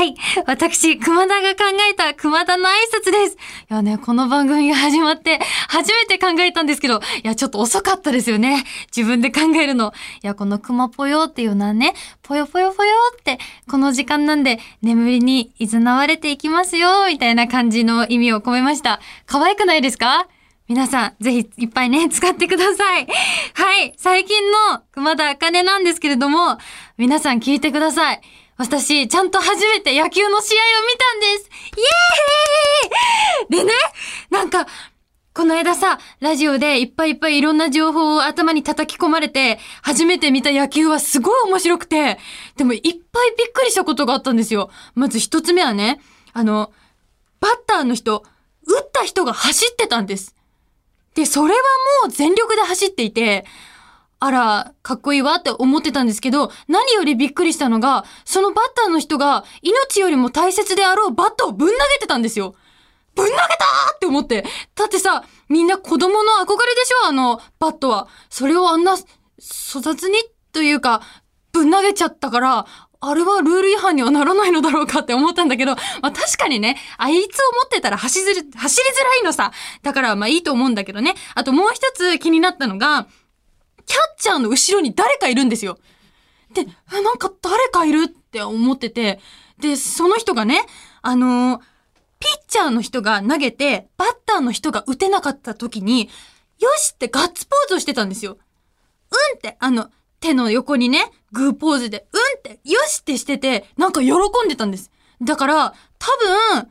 [0.00, 0.14] はい。
[0.46, 3.34] 私、熊田が考えた熊田の挨拶です。
[3.34, 3.36] い
[3.68, 8.64] やね、この番組が始まって、初めて考えたんですけど、いや、ちょっと遅かったですよね。
[8.96, 9.92] 自分で考えるの。
[10.22, 11.92] いや、この熊ぽよっていうのはね、
[12.22, 13.38] ぽよぽよぽよって、
[13.70, 19.00] この時間なんで、眠りに誘われていきますよ、みたいな感じの意味を込めました。
[19.26, 20.28] 可愛くないですか？
[20.66, 23.06] 皆さん、ぜひいっぱいね、使ってください。
[23.52, 23.92] はい。
[23.98, 26.56] 最近の熊田茜なんですけれども、
[26.96, 28.20] 皆さん聞いてください。
[28.60, 33.72] 私、ちゃんと初めて野球の試合を見たんですイエーイでね、
[34.28, 34.66] なんか、
[35.32, 42.18] この間さ、ラジオでいっぱいいっぱいいろんな情報を頭に叩き込まれて、初めて見た野球はすごい面白くて、
[42.58, 44.68] でもいっぱいびっくりしたことがあったんですよ。
[44.94, 45.98] まず一つ目はね、
[46.34, 46.70] あの、
[47.40, 48.26] バッターの人、
[48.66, 50.34] 打った人が走ってたんです。
[51.14, 51.60] で、それは
[52.02, 53.46] もう全力で走っていて、
[54.22, 62.54] あら、かっこいいわって思ってたんですけど、何よりびっくりしたのが、そのバッターの人が命よりも大切であろうバットをぶん投げてたんですよ。
[63.14, 63.48] ぶん投げたー
[63.96, 64.44] って思って。
[64.74, 67.08] だってさ、みんな子供の憧れでしょ？
[67.08, 68.08] あの、バットは。
[68.28, 70.18] それをあんな、粗雑に
[70.52, 71.00] というか、
[71.52, 72.66] ぶん投げちゃったから、
[73.02, 77.26] あれはルール違反にはならないのだろうかって思ったんだけど、まあ確かにね、あいつを持
[77.64, 79.52] ってたら走りづらいのさ。
[79.82, 81.14] だからまあいいと思うんだけどね。
[81.34, 83.06] あともう一つ気になったのが、
[83.90, 85.76] キャッチャーの後ろに誰かいるんですよ。
[86.54, 89.18] で、なんか誰かいるって思ってて、
[89.58, 90.64] で、その人がね、
[91.02, 91.60] あのー
[92.22, 96.10] ピッチャーの人が投げて、バッターの人が打てなかった時に、
[96.58, 98.32] よしってガッツポーズをしてたんですよ。
[99.10, 99.90] うんって、あの、
[100.20, 104.90] 手の横にね、グーポーズで、うんって、よしってしてて、なんか喜んでたんです。
[105.22, 106.06] だから、多
[106.58, 106.68] 分、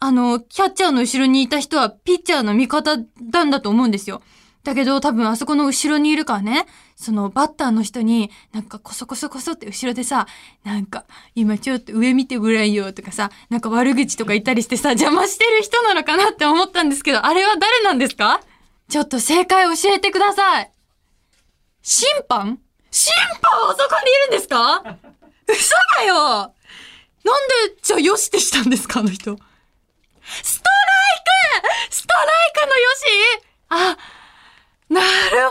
[0.00, 2.96] あの、キャッチャーの後ろにいた人はピッチャーの味方
[3.30, 4.22] なんだと思うんですよ。
[4.62, 10.26] だけど多分あそこの後ろにいるからね、そのバッターの人になんかコソコソコソって後ろでさ、
[10.64, 11.04] なんか
[11.34, 18.42] 今ちょっと上見てごらんよとかさ、なんか悪口とか言ったりしてさ、邪魔してる人なのかなって思ったんですけど、あれは誰なんですか？
[18.88, 20.70] ちょっと正解教えてください。
[21.82, 22.58] 審判？
[22.90, 24.98] 審判あそこにいるんですか？
[25.48, 26.14] 嘘だよ！
[27.24, 29.36] なんで、じゃあよしってしたんですかあの人？
[30.42, 30.70] ストラ
[31.16, 31.24] イ
[31.88, 31.94] ク！
[31.94, 33.06] ストライクのよし？
[33.70, 33.96] あ、
[34.90, 35.50] なるほどね。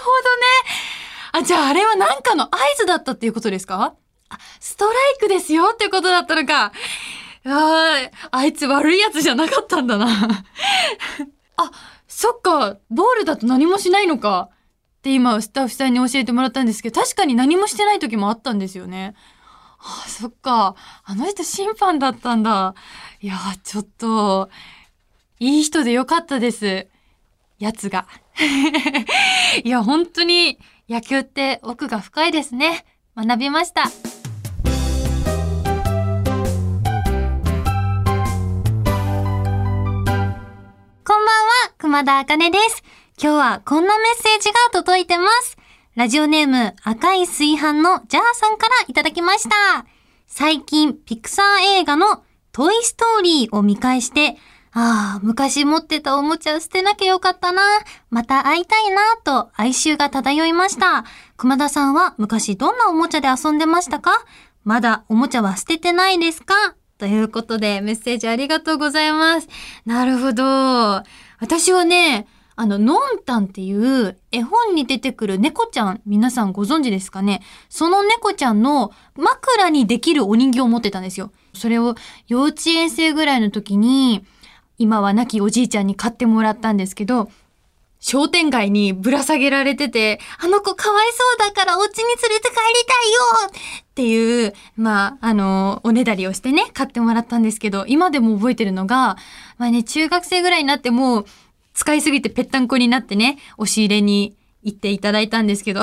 [1.31, 3.95] あ、じゃああれは何かの合図だったっていうことですか？
[4.29, 6.71] あ、ストライクですよってことだったのか。
[7.45, 10.07] ああいつ悪いやつじゃなかったんだな。
[11.57, 11.71] あ、
[12.07, 14.49] そっか、ボールだと何もしないのか。
[14.51, 19.15] って今、スタッフさんに教えてもらったんですけど、確かに何もしてない時もあったんですよね。
[19.79, 20.75] あ、そっか。
[21.05, 22.75] あの人審判だったんだ。
[23.21, 24.49] いや、ちょっと、
[25.39, 26.87] いい人でよかったです。
[27.59, 28.07] やつが。
[29.63, 30.59] いや、本当に
[30.89, 32.85] 野球って奥が深いですね。
[33.15, 33.83] 学びました。
[33.83, 33.89] こ
[41.17, 41.31] んばんは、
[41.77, 42.81] 熊田茜です。
[43.21, 45.57] 今日はこんなメッセージが届いてます。
[45.95, 49.85] ラジオネーム赤い炊飯のジャーさんからいただきました。
[50.27, 51.45] 最近、ピクサー
[51.79, 54.37] 映画のトイストーリーを見返して、
[54.71, 57.61] ああ、昔持ってたおもちゃ捨てなきゃよかったな。
[58.11, 61.05] また会いたいなと哀愁が漂いました。
[61.37, 64.11] 熊田さんは昔どんなおもちゃで遊んでましたか？
[64.63, 66.53] まだおもちゃは捨ててないですか？
[66.99, 69.47] ということでメッセージありがとうございます。
[69.85, 71.03] なるほど。
[71.39, 77.41] 私はね、あの、のんたんっていう絵本に出てくる猫ちゃん、皆さんご存知ですかね？
[77.69, 81.31] その猫ちゃんの枕にできるお人形を持ってたんですよ。
[81.53, 81.95] それを
[82.27, 84.25] 幼稚園生ぐらいの時に、
[84.79, 87.29] 今は亡きおじいちゃんに買ってもらったんですけど、
[87.99, 99.17] 商店街にぶら下げられてて、あの子かわいそうだからお家に連れて帰りたいよっていう、まあ、あの、おねだりをしてね、買ってもらったんですけど、今でも覚えてるのが、
[99.57, 101.25] まあね、中学生ぐらいになっても、
[101.73, 105.81] 使いすぎてぺったんこになってね、押し入れに行っていただいたんですけど。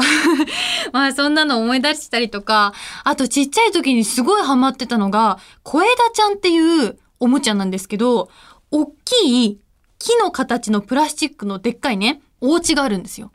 [0.93, 2.73] まあそんなの思い出したりとか、
[3.05, 8.31] あとちっちゃい時にすごいハマってたのが、小枝ちゃんっていうおもちゃなんですけど、
[8.77, 9.61] 大きい
[9.99, 13.33] 木の形のプラスチックのでっかいね、お家があるんですよ。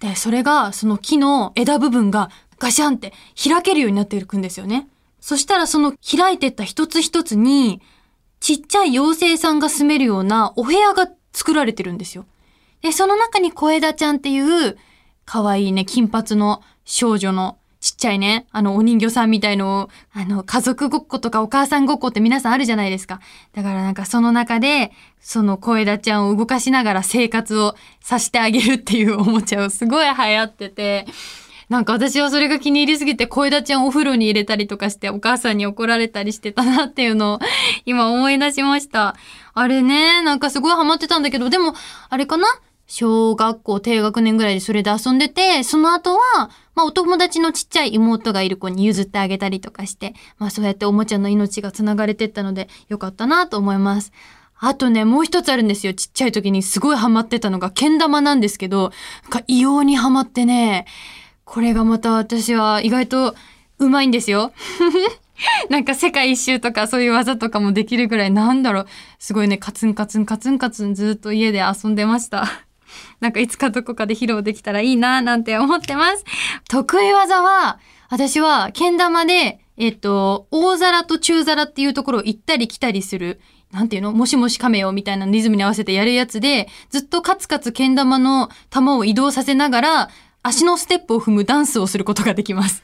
[0.00, 3.12] で、それが、その木の枝部分がガシャンって
[3.42, 4.88] 開けるようになっていくんですよね。
[5.20, 7.82] そしたらその開いてった一つ一つに、
[8.40, 12.24] ちっちゃい妖精さんが住めるようなお部屋が作られてるんですよ。
[12.80, 14.78] で、その中に小枝ちゃんっていう、
[15.26, 17.58] 可愛いね、金髪の少女の
[17.88, 23.20] ちっちゃいね、あの、お人形さんみたいのを、あの、家族ごっことかお母さんごっこって皆さんあるじゃないですか。
[23.54, 31.06] だからなんかその中で、その小枝ちゃんを動かしながら生活をさせてあげるっていうおもちゃをすごい流行ってて、
[31.70, 37.38] なんか私はそれが気に入りすぎて小枝ちゃんお風呂に入れたりとかしてお母さんに怒られたりしてたなっていうのを
[37.86, 39.16] 今思い出しました。
[39.54, 41.74] あれね、なんかすごいハマってたんだけど、でも、
[42.10, 42.46] あれかな？
[42.88, 54.10] 小学校低学年ぐらいでそれで遊んでて、その後は、まあお友達のちっちゃい妹がいる子に譲ってあげたりとかして、まあそうやっておもちゃの命が繋がれてったのでよかったなと思います。
[54.58, 55.92] あとね、もう一つあるんですよ。
[55.92, 58.90] ちっちゃい時にすごいハマってたのが、けん玉なんですけど、
[59.24, 60.86] なんか異様にハマってね、
[61.44, 63.34] これがまた私は意外と
[63.78, 64.52] うまいんですよ。
[65.70, 68.86] なんか世界一周とかそういう技とかもできるぐらいなんだろう。
[69.18, 72.67] すごいね、カツンカツンカツンカツンずっと家で遊んでました。
[73.20, 76.24] なんかいつかどこかで披露できたらいいななんて思ってます。
[76.68, 77.78] 得意技は、
[78.10, 83.40] 私はけん玉で、えっと、大皿と中皿っていうところを行ったり来たりする。
[83.70, 84.12] なんていうの？
[84.12, 90.08] もしもし亀よみたいなリズムに合わせてやるやつで、ずっとカツカツけん玉の玉を移動させながら、
[90.42, 92.82] 足のステップを踏むダンスをすることができます。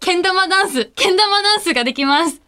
[0.00, 2.40] けん玉ダンス、けん玉ダンスができます。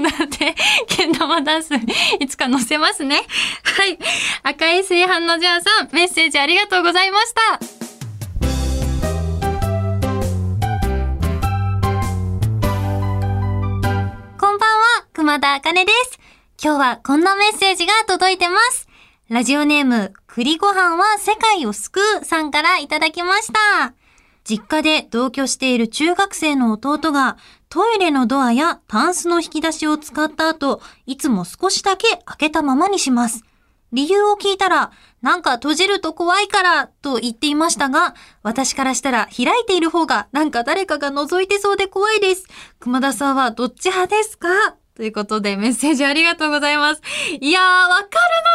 [0.00, 0.54] なので、
[0.86, 1.70] けん玉ダンス、
[2.18, 3.22] いつか載せますね。
[3.62, 3.98] はい。
[4.42, 7.40] 赤い炊飯のジャーさん、メッセージありがとうございました。
[14.38, 16.18] こんばんは、熊田あかねです。
[16.62, 18.88] 今日はこんなメッセージが届いてます。
[19.28, 23.94] ラジオネーム、栗ご飯は世界を救うさんからいただきました。
[24.44, 27.36] 実家で同居している中学生の弟が
[27.68, 33.44] トイレのドアやタンスの引き出しを使った後、いつも少しだけ開けたままにします。
[33.92, 42.46] 理由を聞いたら、なんか閉じると怖いからと言っていましたが、私からしたら開いている方がなんか誰かが覗いてそうで怖いです。
[42.78, 44.48] 熊田さんはどっち派ですか？
[44.94, 47.02] ということでメッセージありがとうございます。
[47.40, 48.10] いやー、わかるな、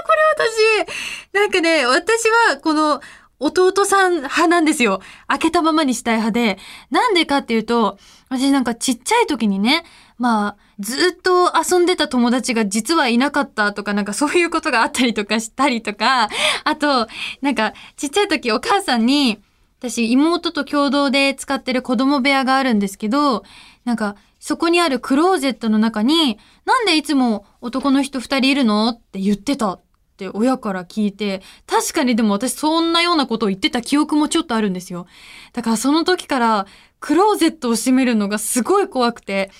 [0.05, 0.85] これ
[1.33, 1.39] 私。
[1.39, 3.01] なんかね、私はこの
[3.39, 5.01] 弟さん派なんですよ。
[5.27, 6.57] 開けたままにしたい派で。
[6.89, 7.97] なんでかっていうと、
[8.29, 9.83] 私なんかちっちゃい時にね、
[10.17, 16.29] まあ、ずっと遊んでた友達が実はいなかったとか、なんかそういうことがあったりとかしたりとか、
[16.63, 17.07] あと、
[17.41, 19.41] なんかちっちゃい時お母さんに、
[19.79, 23.43] 私妹と共同で使ってる子供部屋があるんですけど、
[23.83, 29.79] なんかそこにあるクローゼットの中に、なんでいつも男の人二人いるのって言ってた
[30.15, 35.07] って親から聞いて、確かにでも私そんなようなことを言ってた記憶もちょっとあるんですよ。
[35.51, 36.67] だからその時から
[37.01, 39.51] クローゼットを閉めるのがすごい怖くて、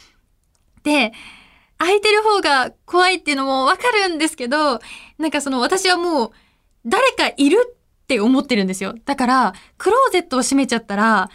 [0.84, 1.12] で、
[1.78, 4.80] 開いてる方が怖いっていうのもわかるんですけど、
[5.18, 6.32] なんかその私はもう
[6.86, 8.96] 誰かいるって思ってるんですよ。
[9.04, 11.30] だから、クローゼットを閉めちゃったら、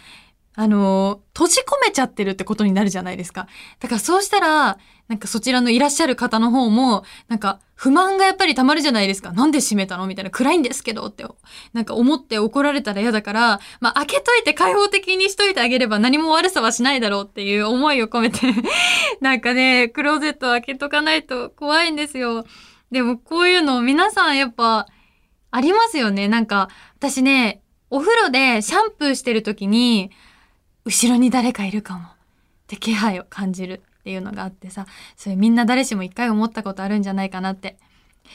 [0.55, 3.47] あの、閉じ込めちゃってるってことになるじゃないですか。
[3.79, 4.79] だからそうしたら、
[5.11, 9.33] なんかそちらのいらっしゃる方の方も、なんか不満がやっぱり溜まるじゃないですか。
[9.33, 10.31] なんで閉めたのみたいな。
[10.31, 11.25] 暗いんですけどって、
[11.73, 18.39] なんか思って怒られたら嫌だから、まあ開けといて開放的にしといてあげれば何も悪さはしないだろうっていう思いを込めて、
[19.19, 22.45] なんかね、クローゼット開けとかないと怖いんですよ。
[22.89, 24.87] でもこういうの皆さんやっぱ
[25.51, 26.29] ありますよね。
[26.29, 30.09] なんか私ね、お風呂でシャンプーしてる時に、
[30.85, 32.05] 後ろに誰かいるかもっ
[32.67, 37.77] て気配を感じるっていうのがあってさ、それみんな誰しも一回思ったことあるんじゃないかなって。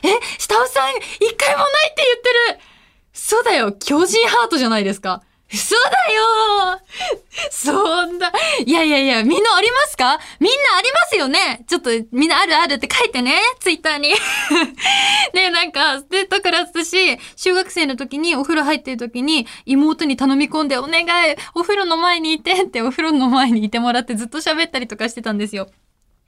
[0.03, 0.09] え？
[0.39, 2.65] 下尾さん一回もないって言ってる！
[3.13, 3.73] そうだよ。
[3.73, 5.23] 巨人ハートじゃないですか。
[5.53, 6.81] 嘘だよ。
[7.51, 8.33] そんな、
[8.65, 10.19] いやいやいや、みんなありますか？
[10.41, 11.65] みんなありますよね。
[11.69, 14.09] ちょっとみんなあるあるって書いてね、ツイッターに。
[15.35, 25.69] ねなんか、で、だから私、中学生の時にお風呂入ってる時に妹に頼み込んで、お願い、お風呂の前にいてってお風呂の前にいてもらってずっと喋ったりとかしてたんですよ。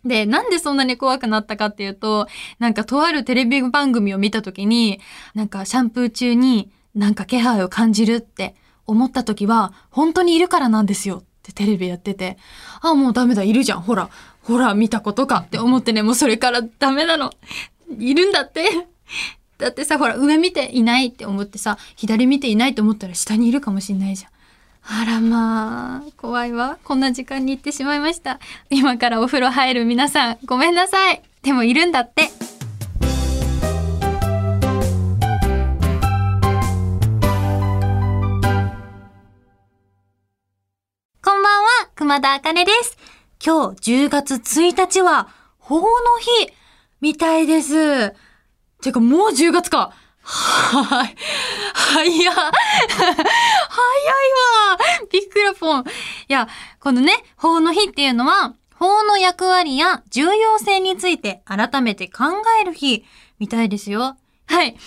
[0.04, 2.28] で、なんでそんなに怖くなったかっていうと、
[2.60, 5.00] なんかとあるテレビ番組を見た時に、
[5.34, 8.54] なんかシャンプー中になんか気配を感じるって
[8.88, 12.38] 思った時は、本当にいるからなんですよってテレビやってて、
[12.80, 14.10] あ、もうダメだ、いるじゃん、ほら、
[14.42, 17.32] ほら、見たことかって思ってね、もうそれからダメなの。
[17.98, 18.88] いるんだって。
[19.58, 24.30] だってさ、ほら、上見ていないって思ってさ、左見ていないと思ったら下にいるかもしんないじゃん。
[25.00, 26.78] あらまあ、怖いわ。
[26.82, 28.40] こんな時間に行ってしまいました。
[28.70, 31.22] 今からお風呂入る皆さん、ごめんなさい。
[31.42, 32.57] でもいるんだって。
[42.08, 42.96] 熊田あかねです。
[43.44, 45.84] 今日10月1日は、法の
[46.46, 46.50] 日、
[47.02, 48.14] みたいです。
[48.80, 49.92] てかもう10月か。
[50.22, 51.14] はい。
[51.74, 52.34] 早っ。
[52.34, 52.52] 早いわ。
[55.12, 55.80] ビックラポン。
[55.82, 55.84] い
[56.32, 56.48] や、
[56.80, 62.24] このね、法の日っていうのは、法の役割や重要性について改めて考
[62.58, 63.04] える日
[63.38, 64.16] みたいですよ。
[64.46, 64.78] はい。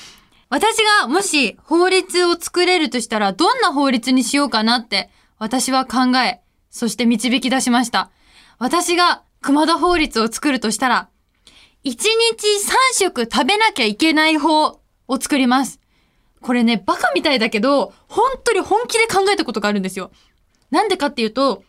[0.50, 6.41] 私がもし法律を作れるとしたらどんな法律にしようかなって私は考え、
[6.72, 8.10] そして導き出しました。
[8.58, 11.10] 私が熊田法律を作るとしたら、
[11.84, 12.14] 1日3
[12.94, 15.80] 食食べなきゃいけない法を作ります。
[16.42, 20.12] これね、バカみたいだけど、本当に本気で考えたことがあるんですよ。
[20.72, 21.64] なんでかっていうと、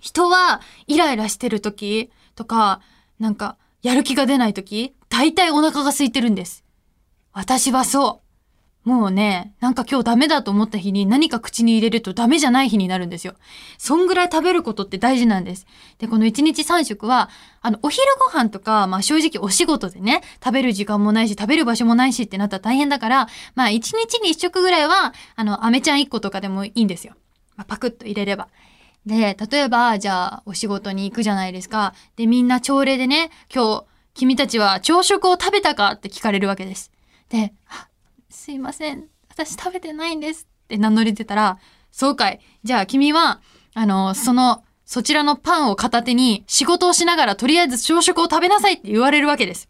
[0.00, 2.80] 人はイライラしてる時とか、
[3.18, 6.64] なんか、やる気が出ない時、大体お腹が空いてるんです。
[7.32, 8.27] 私はそう。
[8.84, 13.34] もうね、なんか今日ダメだと思った日に何か口に入れるとダメじゃない日になるんですよ。
[13.76, 15.66] そんぐらい食べることって大事なんです。
[15.98, 17.28] で、この1日3食は、
[17.60, 27.14] あの、お昼ご飯とか、まあ正直お仕事でね、食べる時間もないし、食べる場所もないしってなったら大変だから、まあ1日に1食ぐらいは、あの、飴ちゃん1個とかでもいいんですよ。
[27.56, 28.48] まあ、パクッと入れれば。
[29.04, 31.94] で、例えば、じゃあ、お仕事に行くじゃないですか。
[32.16, 36.90] で、みんな朝礼でね、今日、君たちは朝食を食べたかって聞かれるわけです。
[37.28, 37.52] で、
[38.30, 39.06] すいません。
[39.30, 41.58] 私食べてないんですって名乗り出たら、
[41.90, 42.40] そうかい。
[42.62, 43.40] じゃあ君は、
[43.74, 49.68] あの、その、そちらのパンを片手に仕事をしながらとりあえず朝食を食べなさいって言われるわけです。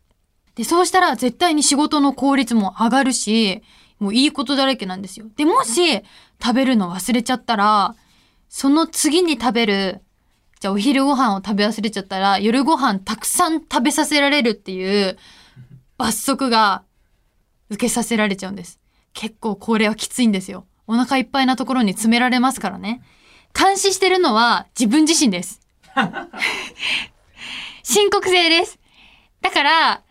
[0.55, 3.63] で、そうしたら絶対に仕事の効率も上がるし、
[3.99, 5.27] もういいことだらけなんですよ。
[5.37, 6.03] で、もし
[6.43, 7.95] 食べるの忘れちゃったら、
[8.49, 10.01] その次に食べる、
[10.61, 15.17] じゃあお昼ご飯を食べ忘れちゃったら、夜ご飯たくさん食べさせられるっていう
[15.97, 16.83] 罰則が
[17.71, 18.81] 受けさせられちゃうんです。
[19.13, 20.67] 結構これはきついんですよ。
[20.87, 23.03] お腹いっぱいなところに詰められますからね。
[23.59, 25.61] 監視してるのは自分自身です。
[27.83, 28.79] 申告制です。
[29.41, 30.03] だから、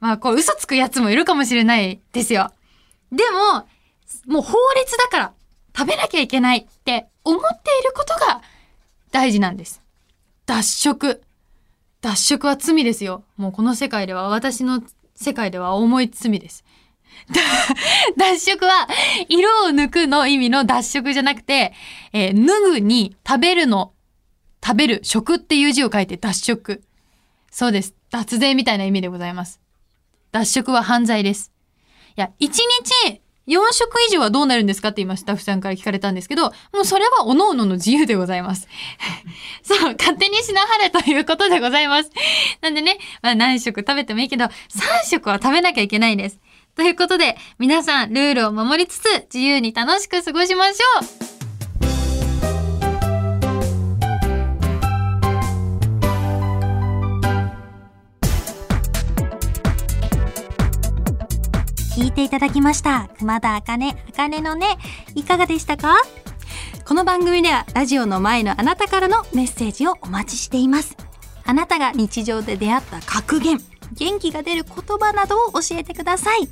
[0.00, 2.52] まあこう嘘つくやつもいるかもしれないですよ。
[3.12, 3.66] でも、
[4.26, 5.32] もう法律だから
[5.76, 7.46] 食べなきゃいけないって思って
[7.80, 8.42] いることが
[9.10, 9.82] 大事なんです。
[10.46, 11.22] 脱食。
[12.00, 13.24] 脱食は罪ですよ。
[13.36, 14.82] もうこの世界では、私の
[15.14, 16.64] 世界では重い罪です。
[18.16, 18.88] 脱色は、
[19.28, 21.72] 色を抜くの意味の脱色じゃなくて、
[22.12, 23.92] えー、脱ぐに食べるの、
[24.64, 26.82] 食べる、食っていう字を書いて脱色。
[27.50, 27.94] そうです。
[28.10, 29.60] 脱税みたいな意味でございます。
[30.32, 31.52] 脱色は犯罪です。
[32.16, 38.68] いや、一日4食以上はどうなるんですかって今スタッフさんから聞かれたんですけど、もうそれは各々の自由でございます。
[39.62, 42.10] そう、勝手にしなはれということでございます。
[42.60, 44.50] なんでね、まあ何食食べてもいいけど、3
[45.10, 46.38] 食は食べなきゃいけないです。
[46.80, 51.04] ということで、皆さんルールを守りつつ、自由に楽しく過ごしましょう
[62.00, 63.10] 聞いていただきました。
[63.18, 64.78] 熊田あかね、あかねのね、
[65.14, 65.96] いかがでしたか？
[66.86, 70.96] この番組ではラジオの前のあなたからのメッセージをお待ちしています。
[71.44, 73.60] あなたが日常で出会った格言、
[73.92, 76.48] 元気が出る言葉などを教えてください。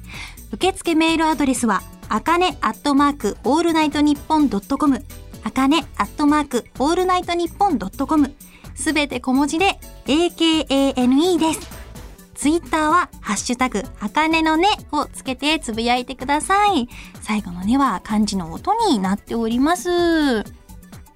[0.52, 5.04] 受付メールアドレスは、あかねアットマークオールナイトニッポンドットコム、
[5.44, 8.34] あかねアットマークオールナイトニッポンドットコム、
[8.74, 11.78] すべて小文字で AKANE です。
[12.34, 16.88] ツイッターは、ハッシュタグ、あかねのねをつけてつぶやいてください。
[17.20, 20.44] 最後のねは漢字の音になっております。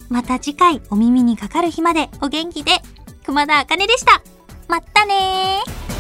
[0.08, 2.72] また次回お耳にかかる日までお元気で、
[3.24, 4.20] 熊田あかねでした。
[4.66, 5.91] まったねー。